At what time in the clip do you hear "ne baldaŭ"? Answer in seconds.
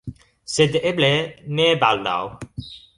1.61-2.21